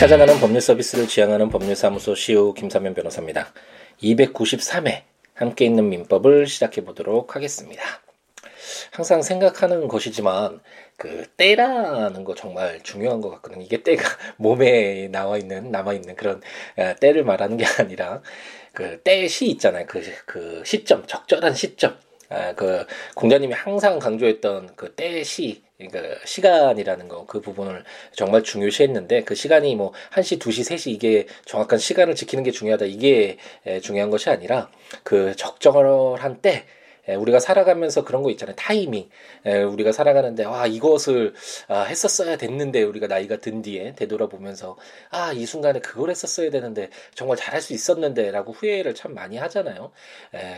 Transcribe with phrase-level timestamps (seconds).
[0.00, 3.52] 찾아가는 법률 서비스를 지향하는 법률사무소 시우 김사면 변호사입니다.
[4.02, 5.02] 293회
[5.34, 7.82] 함께 있는 민법을 시작해 보도록 하겠습니다.
[8.92, 10.60] 항상 생각하는 것이지만
[10.96, 13.62] 그 때라는 거 정말 중요한 것 같거든요.
[13.62, 14.02] 이게 때가
[14.38, 16.40] 몸에 나와 있는 남아 있는 그런
[17.00, 18.22] 때를 말하는 게 아니라
[18.72, 19.84] 그 때 시 있잖아요.
[19.86, 21.94] 그, 그 시점 적절한 시점.
[22.30, 22.86] 아, 그
[23.16, 29.76] 공자님이 항상 강조했던 그 때 시 그러니까 시간이라는 거 그 부분을 정말 중요시했는데 그 시간이
[29.76, 33.36] 뭐 1시, 2시, 3시 이게 정확한 시간을 지키는 게 중요하다 이게
[33.82, 34.70] 중요한 것이 아니라
[35.04, 36.64] 그 적절한 때
[37.06, 38.54] 우리가 살아가면서 그런 거 있잖아요.
[38.56, 39.08] 타이밍.
[39.44, 41.34] 우리가 살아가는데, 아, 이것을
[41.66, 44.76] 아, 했었어야 됐는데, 우리가 나이가 든 뒤에 되돌아보면서,
[45.10, 49.90] 아, 이 순간에 그걸 했었어야 되는데, 정말 잘할 수 있었는데, 라고 후회를 참 많이 하잖아요.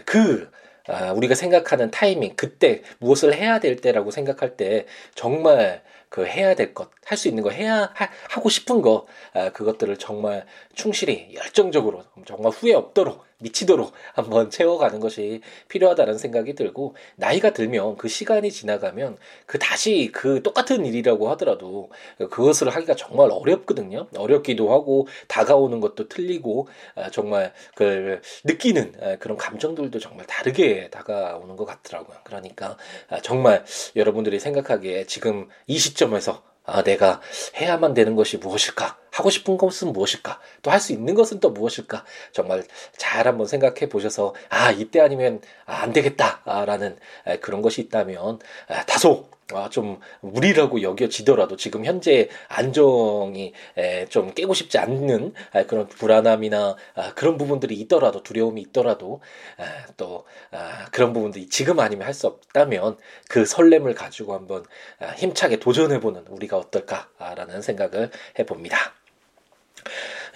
[0.05, 0.51] 그,
[0.89, 6.75] 아, 우리가 생각하는 타이밍, 그때 무엇을 해야 될 때라고 생각할 때 정말 그 해야 될
[6.75, 10.45] 것, 할 수 있는 거 해야 하, 고 싶은 거, 아, 그것들을 정말
[10.75, 18.09] 충실히 열정적으로 정말 후회 없도록 미치도록 한번 채워가는 것이 필요하다는 생각이 들고 나이가 들면 그
[18.09, 21.91] 시간이 지나가면 그 다시 그 똑같은 일이라고 하더라도
[22.31, 24.07] 그것을 하기가 정말 어렵거든요.
[24.17, 31.57] 어렵기도 하고 다가오는 것도 틀리고 아, 정말 그 느끼는 아, 그런 감정들도 정말 다르게 다가오는
[31.57, 32.19] 것 같더라고요.
[32.25, 32.77] 그러니까
[33.09, 33.65] 아, 정말
[33.97, 37.21] 여러분들이 생각하기에 지금 이 시점에서 아, 내가
[37.57, 38.99] 해야만 되는 것이 무엇일까?
[39.11, 40.41] 하고 싶은 것은 무엇일까?
[40.63, 42.05] 또 할 수 있는 것은 또 무엇일까?
[42.33, 42.65] 정말
[42.97, 46.43] 잘 한번 생각해 보셔서, 아, 이때 아니면 안 되겠다.
[46.67, 46.99] 라는
[47.41, 48.39] 그런 것이 있다면,
[48.87, 55.89] 다소 아, 좀 무리라고 여겨지더라도 지금 현재 안정이 에, 좀 깨고 싶지 않는 아, 그런
[55.89, 59.21] 불안함이나 아, 그런 부분들이 있더라도 두려움이 있더라도
[59.59, 59.65] 아,
[59.97, 62.99] 또 아, 그런 부분들이 지금 아니면 할 수 없다면
[63.29, 64.65] 그 설렘을 가지고 한번
[65.01, 68.77] 아, 힘차게 도전해보는 우리가 어떨까라는 생각을 해봅니다.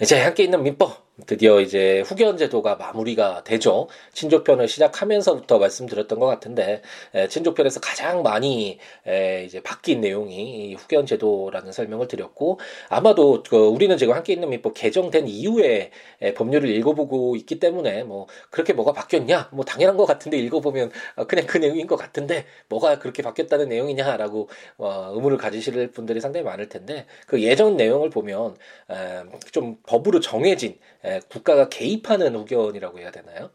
[0.01, 3.87] 이제 함께 있는 민법 드디어 이제 후견 제도가 마무리가 되죠.
[4.13, 6.83] 친족편을 시작하면서부터 말씀드렸던 것 같은데
[7.15, 13.97] 에, 친족편에서 가장 많이 에, 이제 바뀐 내용이 후견 제도라는 설명을 드렸고 아마도 그 우리는
[13.97, 15.89] 지금 함께 있는 민법 개정된 이후에
[16.21, 21.25] 에, 법률을 읽어보고 있기 때문에 뭐 그렇게 뭐가 바뀌었냐 뭐 당연한 것 같은데 읽어보면 어,
[21.25, 26.69] 그냥 그 내용인 것 같은데 뭐가 그렇게 바뀌었다는 내용이냐라고 어, 의문을 가지실 분들이 상당히 많을
[26.69, 28.55] 텐데 그 예전 내용을 보면
[28.91, 30.77] 에, 좀 법으로 정해진
[31.29, 33.49] 국가가 개입하는 후견이라고 해야 되나요?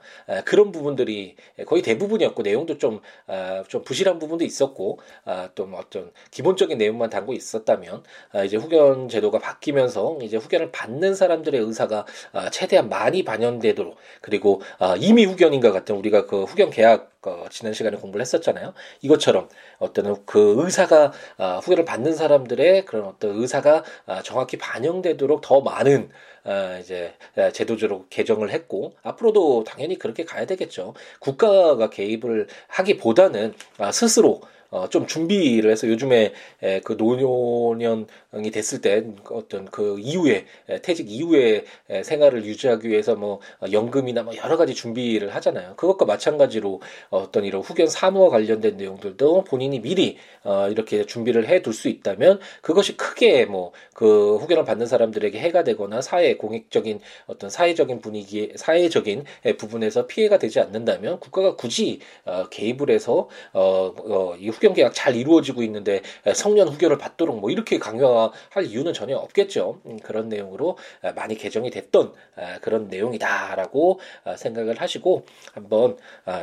[0.44, 1.36] 그런 부분들이
[1.66, 7.32] 거의 대부분이었고 내용도 좀, 아, 좀 부실한 부분도 있었고 아, 또뭐 어떤 기본적인 내용만 담고
[7.32, 8.02] 있었다면
[8.32, 12.06] 아, 이제 후견 제도가 바뀌면서 이제 후견을 받는 사람들의 의사가
[12.50, 14.62] 최대한 많이 반영되도록 그리고
[14.98, 18.74] 이미 후견인과 같은 우리가 그 후견 계약 어, 지난 시간에 공부를 했었잖아요.
[19.00, 25.60] 이것처럼 어떤 그 의사가 어, 후견을 받는 사람들의 그런 어떤 의사가 어, 정확히 반영되도록 더
[25.60, 26.10] 많은
[26.44, 27.14] 어, 이제
[27.52, 30.94] 제도적으로 개정을 했고 앞으로도 당연히 그렇게 가야 되겠죠.
[31.20, 34.40] 국가가 개입을 하기보다는 아, 스스로
[34.72, 41.08] 어, 좀 준비를 해서 요즘에 에, 그 노년이 됐을 때 어떤 그 이후에 에, 퇴직
[41.10, 45.76] 이후에 에, 생활을 유지하기 위해서 뭐 어, 연금이나 뭐 여러 가지 준비를 하잖아요.
[45.76, 51.88] 그것과 마찬가지로 어떤 이런 후견 사무와 관련된 내용들도 본인이 미리 어, 이렇게 준비를 해둘 수
[51.88, 58.52] 있다면 그것이 크게 뭐 그 후견을 받는 사람들에게 해가 되거나 사회 공익적인 어떤 사회적인 분위기
[58.56, 59.24] 사회적인
[59.58, 65.16] 부분에서 피해가 되지 않는다면 국가가 굳이 어, 개입을 해서 어, 어, 이 후견 계약 잘
[65.16, 66.02] 이루어지고 있는데
[66.34, 69.80] 성년 후견을 받도록 뭐 이렇게 강요할 이유는 전혀 없겠죠.
[69.86, 70.78] 음, 그런 내용으로
[71.16, 72.12] 많이 개정이 됐던
[72.60, 73.98] 그런 내용이다라고
[74.36, 75.96] 생각을 하시고 한번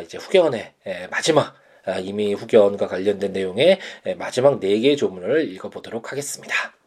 [0.03, 0.73] 이제 후견의
[1.09, 1.55] 마지막
[2.03, 3.79] 이미 후견과 관련된 내용의
[4.17, 6.78] 마지막 네 개의 조문을 읽어보도록 하겠습니다.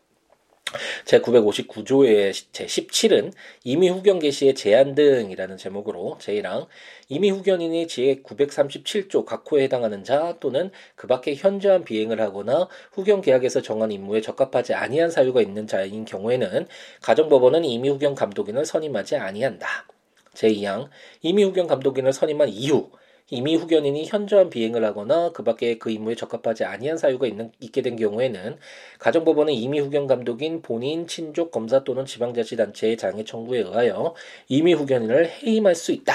[1.04, 3.32] 제959조의 제17은
[3.64, 6.66] 이미 후견 개시의 제한 등이라는 제목으로 제1항
[7.08, 13.92] 이미 후견인이 제937조 각호에 해당하는 자 또는 그 밖에 현저한 비행을 하거나 후견 계약에서 정한
[13.92, 16.66] 임무에 적합하지 아니한 사유가 있는 자인 경우에는
[17.02, 19.86] 가정법원은 이미 후견 감독인을 선임하지 아니한다.
[20.34, 20.88] 제2항
[21.20, 22.90] 이미 후견 감독인을 선임한 이후
[23.32, 27.96] 이미 후견인이 현저한 비행을 하거나 그 밖에 그 임무에 적합하지 아니한 사유가 있는, 있게 된
[27.96, 28.58] 경우에는
[28.98, 34.14] 가정법원은 이미 후견 감독인 본인, 친족, 검사 또는 지방자치단체의 장애 청구에 의하여
[34.48, 36.12] 이미 후견인을 해임할 수 있다.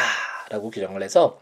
[0.50, 1.42] 라고 규정을 해서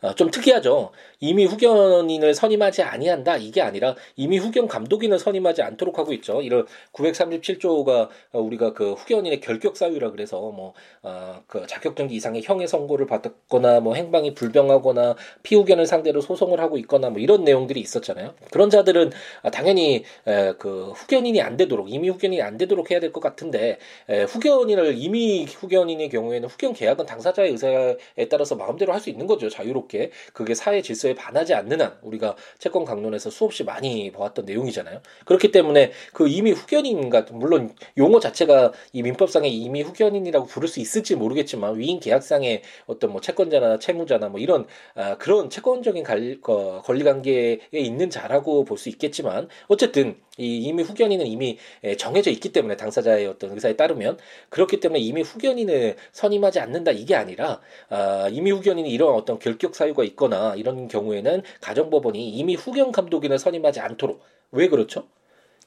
[0.00, 0.90] 어, 좀 특이하죠.
[1.20, 6.40] 이미 후견인을 선임하지 아니한다 이게 아니라 이미 후견 감독인을 선임하지 않도록 하고 있죠.
[6.42, 10.72] 이런 937조가 우리가 그 후견인의 결격 사유라 그래서 뭐그
[11.02, 17.20] 어, 자격정지 이상의 형의 선고를 받았거나 뭐 행방이 불병하거나 피후견을 상대로 소송을 하고 있거나 뭐
[17.20, 18.34] 이런 내용들이 있었잖아요.
[18.50, 19.10] 그런 자들은
[19.52, 23.78] 당연히 에, 그 후견인이 안 되도록 이미 후견인이 안 되도록 해야 될 것 같은데
[24.08, 27.96] 에, 후견인을 이미 후견인의 경우에는 후견 계약은 당사자의 의사에
[28.30, 29.48] 따라서 마음대로 할 수 있는 거죠.
[29.48, 35.00] 자유롭게 그게 사회 질서에 반하지 않는 한 우리가 채권 강론에서 수없이 많이 보았던 내용이잖아요.
[35.26, 41.14] 그렇기 때문에 그 이미 후견인과 물론 용어 자체가 이 민법상에 이미 후견인이라고 부를 수 있을지
[41.14, 47.04] 모르겠지만 위임 계약상의 어떤 뭐 채권자나 채무자나 뭐 이런 아, 그런 채권적인 관, 어, 권리
[47.04, 51.58] 관계에 있는 자라고 볼 수 있겠지만 어쨌든 이 이미 후견인은 이미
[51.98, 54.16] 정해져 있기 때문에 당사자의 어떤 의사에 따르면
[54.48, 57.60] 그렇기 때문에 이미 후견인을 선임하지 않는다 이게 아니라
[57.90, 63.38] 아, 이미 후견인이 이런 어떤 결격 사유가 있거나 이런 경우 에는 가정법원이 이미 후견 감독인을
[63.38, 65.08] 선임하지 않도록 왜 그렇죠?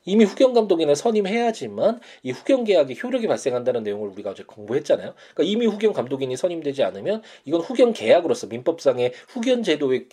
[0.05, 5.13] 이미 후견 감독인을 선임해야지만 이 후견 계약이 효력이 발생한다는 내용을 우리가 어제 공부했잖아요.
[5.33, 10.07] 그러니까 이미 후견 감독인이 선임되지 않으면 이건 후견 계약으로서 민법상의 후견 제도에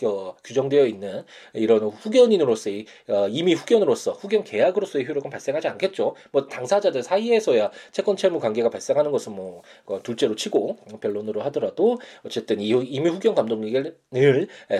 [0.44, 6.14] 규정되어 있는 이런 후견인으로서의 어, 이미 후견으로서 후견 계약으로서의 효력은 발생하지 않겠죠.
[6.32, 12.60] 뭐 당사자들 사이에서야 채권 채무 관계가 발생하는 것은 뭐 어, 둘째로 치고 변론으로 하더라도 어쨌든
[12.60, 13.96] 이미 후견 감독인을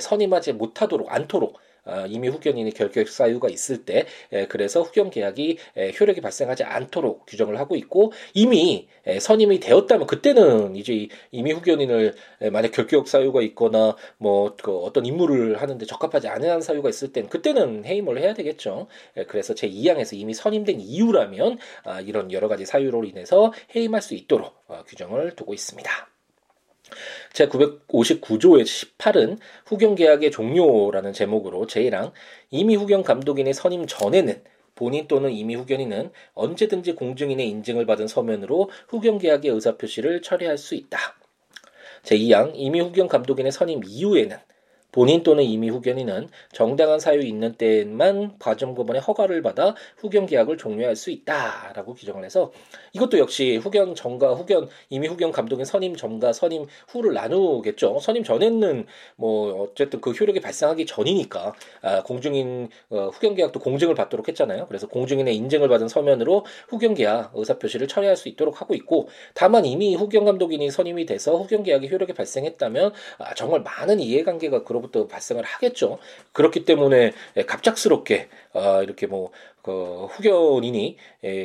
[0.01, 1.70] 선임하지 못하도록 않도록 어,
[2.09, 4.07] 이미 후견인이 결격 사유가 있을 때
[4.49, 5.59] 그래서 후견 계약이
[5.99, 8.89] 효력이 발생하지 않도록 규정을 하고 있고 이미
[9.21, 12.15] 선임이 되었다면 그때는 이제 이미 후견인을
[12.53, 18.19] 만약 결격 사유가 있거나 뭐그 어떤 임무를 하는데 적합하지 않은 사유가 있을 땐 그때는 해임을
[18.19, 18.87] 해야 되겠죠.
[19.29, 24.55] 그래서 제 2항에서 이미 선임된 이유라면 아, 이런 여러 가지 사유로 인해서 해임할 수 있도록
[24.69, 25.91] 어, 규정을 두고 있습니다.
[27.33, 28.65] 제 959조의
[28.99, 32.13] 18은 후견계약의 종료라는 제목으로 제1항
[32.51, 34.43] 이미 후견 감독인의 선임 전에는
[34.75, 40.99] 본인 또는 이미 후견인은 언제든지 공증인의 인증을 받은 서면으로 후견계약의 의사 표시를 철회할 수 있다.
[42.03, 44.39] 제2항 이미 후견 감독인의 선임 이후에는
[44.93, 51.11] 본인 또는 이미 후견인은 정당한 사유 있는 때만 과정법원의 허가를 받아 후견 계약을 종료할 수
[51.11, 52.53] 있다라고 규정을 해서
[52.93, 58.01] 이것도 역시 후견 전과 후견 이미 후견 감독인 선임 전과 선임 후를 나누겠죠.
[58.01, 64.29] 선임 전에는 뭐 어쨌든 그 효력이 발생하기 전이니까 아, 공증인 어, 후견 계약도 공증을 받도록
[64.29, 64.67] 했잖아요.
[64.67, 69.65] 그래서 공증인의 인증을 받은 서면으로 후견 계약 의사 표시를 처리할 수 있도록 하고 있고 다만
[69.65, 74.80] 이미 후견 감독인이 선임이 돼서 후견 계약이 효력이 발생했다면 아, 정말 많은 이해관계가 그로 그
[74.81, 75.99] 로부터 발생을 하겠죠.
[76.33, 77.13] 그렇기 때문에
[77.47, 79.31] 갑작스럽게 아, 이렇게 뭐
[79.63, 80.97] 그 후견인이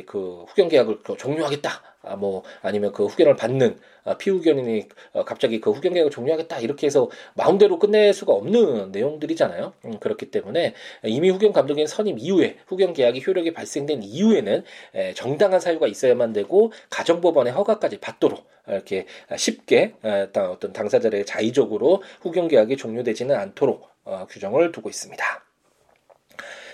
[0.06, 1.70] 그 후견 계약을 종료하겠다.
[2.02, 6.86] 아, 뭐 아니면 그 후견을 받는 아, 피후견인이 어, 갑자기 그 후견 계약을 종료하겠다 이렇게
[6.86, 9.72] 해서 마음대로 끝낼 수가 없는 내용들이잖아요.
[9.86, 10.74] 음, 그렇기 때문에
[11.04, 14.62] 이미 후견 감독인 선임 이후에 후견 계약이 효력이 발생된 이후에는
[14.94, 19.06] 에, 정당한 사유가 있어야만 되고 가정법원의 허가까지 받도록 이렇게
[19.36, 25.46] 쉽게 에, 어떤 당사자를 자의적으로 후견 계약이 종료되지는 않도록 어, 규정을 두고 있습니다.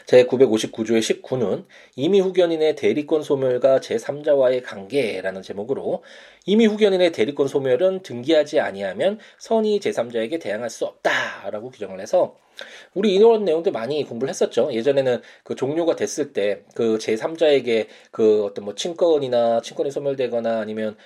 [0.06, 1.64] 제959조의 19는
[1.96, 6.02] 이미 후견인의 대리권 소멸과 제3자와의 관계라는 제목으로
[6.46, 12.37] 이미 후견인의 대리권 소멸은 등기하지 아니하면 선의 제3자에게 대항할 수 없다라고 규정을 해서
[12.94, 14.69] 우리 이런 내용들 많이 공부를 했었죠.
[14.72, 20.96] 예전에는 그 종료가 됐을 때 그 제3자에게 그 어떤 뭐 친권이나 친권이 소멸되거나 아니면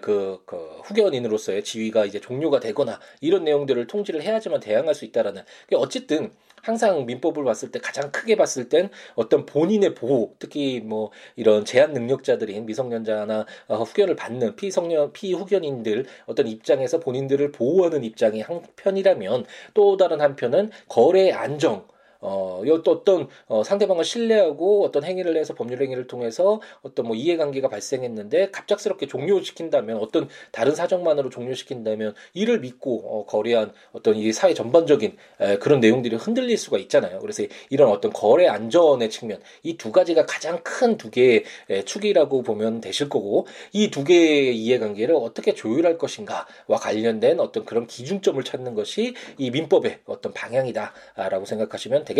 [0.00, 5.42] 그, 그 후견인으로서의 지위가 이제 종료가 되거나 이런 내용들을 통지를 해야지만 대항할 수 있다라는
[5.74, 6.32] 어쨌든
[6.66, 11.92] 항상 민법을 봤을 때 가장 크게 봤을 땐 어떤 본인의 보호, 특히 뭐 이런 제한
[11.92, 20.20] 능력자들인 미성년자나 어, 후견을 받는 피성년 피후견인들 어떤 입장에서 본인들을 보호하는 입장이 한편이라면 또 다른
[20.20, 21.86] 한편은 거래 안정
[22.28, 27.68] 어, 또 어떤 어, 상대방을 신뢰하고 어떤 행위를 해서 법률 행위를 통해서 어떤 뭐 이해관계가
[27.68, 35.16] 발생했는데 갑작스럽게 종료시킨다면 어떤 다른 사정만으로 종료시킨다면 이를 믿고 어, 거래한 어떤 이 사회 전반적인
[35.40, 37.20] 에, 그런 내용들이 흔들릴 수가 있잖아요.
[37.20, 42.42] 그래서 이런 어떤 거래 안전의 측면 이 두 가지가 가장 큰 두 개의 에, 축이라고
[42.42, 46.46] 보면 되실 거고 이 두 개의 이해관계를 어떻게 조율할 것인가와
[46.80, 52.15] 관련된 어떤 그런 기준점을 찾는 것이 이 민법의 어떤 방향이다라고 생각하시면 되겠습니다.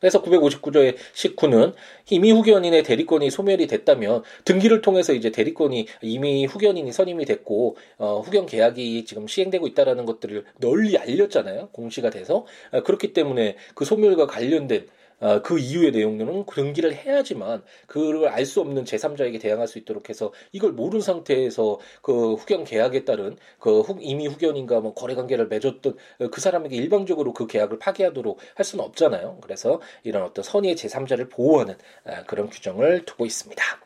[0.00, 1.74] 그래서 959조의 19는
[2.10, 8.46] 이미 후견인의 대리권이 소멸이 됐다면 등기를 통해서 이제 대리권이 이미 후견인이 선임이 됐고 어, 후견
[8.46, 11.70] 계약이 지금 시행되고 있다라는 것들을 널리 알렸잖아요.
[11.72, 14.86] 공시가 돼서 어, 그렇기 때문에 그 소멸과 관련된
[15.20, 20.32] 어, 그 이후의 내용들은 등기를 해야지만 그걸 알 수 없는 제3자에게 대항할 수 있도록 해서
[20.52, 25.96] 이걸 모르는 상태에서 그 후견 계약에 따른 그 후, 이미 후견인가 뭐 거래 관계를 맺었던
[26.30, 29.38] 그 사람에게 일방적으로 그 계약을 파기하도록 할 수는 없잖아요.
[29.42, 33.85] 그래서 이런 어떤 선의의 제3자를 보호하는 아, 그런 규정을 두고 있습니다.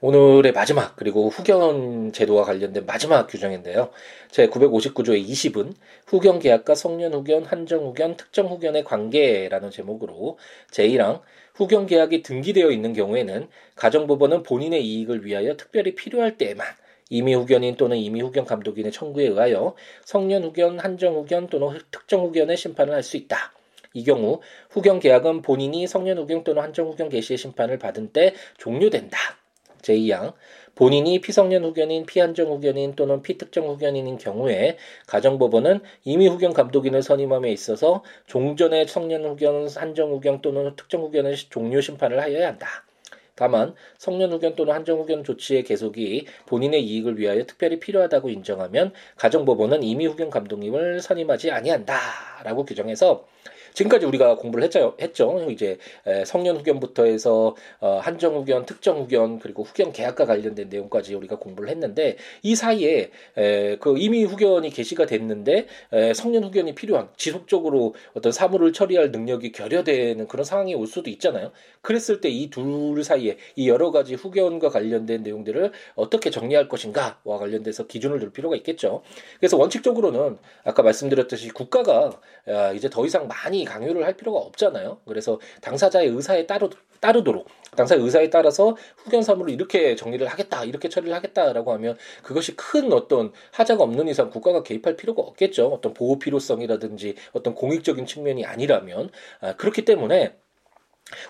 [0.00, 3.90] 오늘의 마지막 그리고 후견 제도와 관련된 마지막 규정인데요.
[4.30, 5.74] 제 959조의 20은
[6.06, 10.38] 후견 계약과 성년 후견, 한정 후견, 특정 후견의 관계라는 제목으로
[10.72, 11.22] 제1항
[11.54, 16.66] 후견 계약이 등기되어 있는 경우에는 가정법원은 본인의 이익을 위하여 특별히 필요할 때에만
[17.10, 19.74] 이미 후견인 또는 이미 후견 감독인의 청구에 의하여
[20.04, 23.52] 성년 후견, 한정 후견 또는 특정 후견의 심판을 할 수 있다.
[23.92, 29.43] 이 경우 후견 계약은 본인이 성년 후견 또는 한정 후견 개시의 심판을 받은 때 종료된다.
[29.84, 30.32] 제2항
[30.74, 34.76] 본인이 피성년 후견인, 피한정 후견인 또는 피특정 후견인인 경우에
[35.06, 41.80] 가정법원은 이미 후견 감독인을 선임함에 있어서 종전의 성년 후견, 한정 후견 또는 특정 후견의 종료
[41.80, 42.84] 심판을 하여야 한다.
[43.36, 49.82] 다만 성년 후견 또는 한정 후견 조치의 계속이 본인의 이익을 위하여 특별히 필요하다고 인정하면 가정법원은
[49.82, 53.26] 이미 후견 감독님을 선임하지 아니한다라고 규정해서
[53.74, 54.96] 지금까지 우리가 공부를 했죠.
[55.00, 55.46] 했죠.
[55.50, 55.78] 이제
[56.26, 61.68] 성년 후견부터 해서 어, 한정 후견, 특정 후견 그리고 후견 계약과 관련된 내용까지 우리가 공부를
[61.68, 63.10] 했는데 이 사이에
[63.80, 65.66] 그 이미 후견이 개시가 됐는데
[66.14, 71.52] 성년 후견이 필요한 지속적으로 어떤 사물을 처리할 능력이 결여되는 그런 상황이 올 수도 있잖아요.
[71.82, 77.86] 그랬을 때 이 둘 사이에 이 여러 가지 후견과 관련된 내용들을 어떻게 정리할 것인가와 관련돼서
[77.86, 79.02] 기준을 둘 필요가 있겠죠.
[79.38, 82.20] 그래서 원칙적으로는 아까 말씀드렸듯이 국가가
[82.76, 84.98] 이제 더 이상 많이 강요를 할 필요가 없잖아요.
[85.06, 86.68] 그래서 당사자의 의사에 따르,
[87.00, 92.92] 따르도록 당사의 의사에 따라서 후견 사물을 이렇게 정리를 하겠다, 이렇게 처리를 하겠다라고 하면 그것이 큰
[92.92, 95.66] 어떤 하자가 없는 이상 국가가 개입할 필요가 없겠죠.
[95.68, 100.36] 어떤 보호 필요성이라든지 어떤 공익적인 측면이 아니라면 아, 그렇기 때문에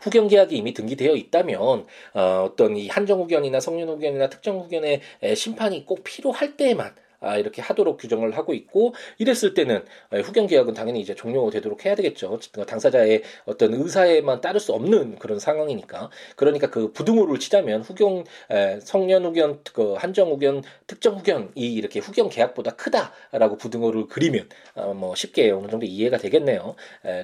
[0.03, 5.01] 후견 계약이 이미 등기되어 있다면 어, 어떤 이 한정 후견이나 성년 후견이나 특정 후견의
[5.35, 6.93] 심판이 꼭 필요할 때에만 아,
[7.39, 12.39] 이렇게 하도록 규정을 하고 있고 이랬을 때는 아, 후견 계약은 당연히 이제 종료되도록 해야 되겠죠.
[12.67, 16.11] 당사자의 어떤 의사에만 따를 수 없는 그런 상황이니까.
[16.37, 18.25] 그러니까 그 부등호를 치자면 후견
[18.83, 25.15] 성년 후견 그 한정 후견 특정 후견이 이렇게 후견 계약보다 크다라고 부등호를 그리면 어, 뭐
[25.15, 26.75] 쉽게 어느 정도 이해가 되겠네요.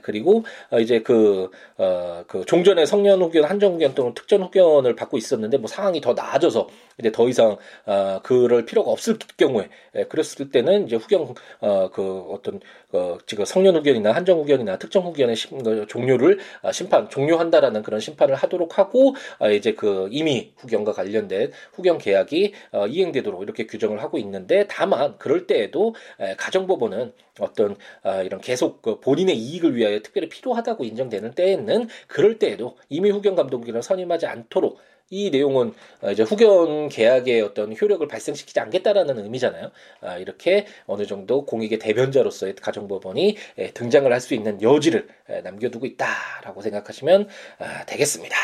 [0.03, 5.17] 그리고 어, 이제 그, 어, 그 종전에 성년 후견 한정 후견 또는 특정 후견을 받고
[5.17, 10.51] 있었는데 뭐 상황이 더 나아져서 이제 더 이상 어, 그럴 필요가 없을 경우에 예, 그랬을
[10.51, 12.61] 때는 이제 후견 어, 그 어떤
[12.93, 18.01] 어, 지금 성년 후견이나 한정 후견이나 특정 후견의 심, 그 종료를 아, 심판 종료한다라는 그런
[18.01, 24.03] 심판을 하도록 하고 아, 이제 그 이미 후견과 관련된 후견 계약이 어, 이행되도록 이렇게 규정을
[24.03, 30.01] 하고 있는데 다만 그럴 때에도 에, 가정법원은 어떤 아, 이런 계속 그 본인의 이익을 위하여
[30.01, 34.79] 특별히 필요하다고 인정되는 때에는 그럴 때에도 이미 후견 감독인을 선임하지 않도록
[35.11, 39.71] 이 내용은 어, 이제 후견 계약의 어떤 효력을 발생시키지 않겠다라는 의미잖아요.
[40.03, 43.37] 아, 이렇게 어느 정도 공익의 대변자로서의 가정법원이
[43.75, 45.09] 등장을 할 수 있는 여지를
[45.45, 48.37] 남겨두고 있다라고 생각하시면 아, 되겠습니다.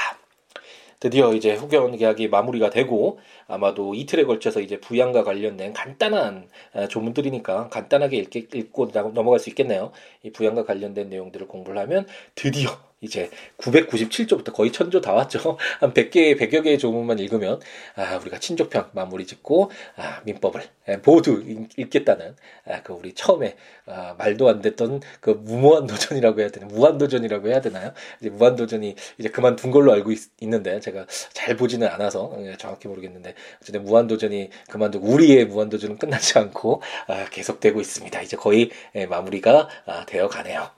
[0.99, 6.49] 드디어 이제 후견 계약이 마무리가 되고 아마도 이틀에 걸쳐서 이제 부양과 관련된 간단한
[6.89, 9.93] 조문들이니까 간단하게 읽고 넘어갈 수 있겠네요.
[10.23, 12.71] 이 부양과 관련된 내용들을 공부를 하면 드디어
[13.03, 15.59] 이제 997조부터 거의 1000조 다 왔죠.
[15.81, 17.61] 한 100개, 100여 개의 조문만 읽으면,
[17.95, 20.63] 아, 우리가 친족편 마무리 짓고, 아, 민법을
[21.05, 21.43] 모두
[21.77, 22.37] 읽겠다는,
[22.67, 27.61] 아, 그 우리 처음에, 아, 말도 안 됐던 그 무모한 도전이라고 해야 되나, 무한도전이라고 해야
[27.61, 27.93] 되나요?
[28.21, 33.35] 이제 무한도전이 이제 그만둔 걸로 알고 있, 는데 제가 잘 보지는 않아서 예, 정확히 모르겠는데,
[33.61, 38.23] 어쨌든 무한도전이 그만두고, 우리의 무한도전은 끝나지 않고, 아, 계속되고 있습니다.
[38.23, 40.76] 이제 거의 예, 마무리가 아, 되어 가네요.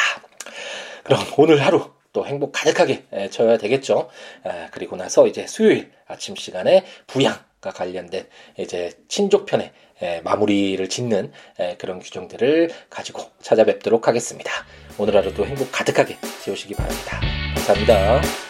[1.04, 4.10] 그럼 오늘 하루 또 행복 가득하게 쳐야 되겠죠.
[4.72, 9.72] 그리고 나서 이제 수요일 아침 시간에 부양과 관련된 이제 친족편에
[10.22, 11.32] 마무리를 짓는
[11.78, 14.52] 그런 규정들을 가지고 찾아뵙도록 하겠습니다.
[14.98, 17.20] 오늘 하루도 행복 가득하게 지우시기 바랍니다.
[17.54, 18.45] 감사합니다.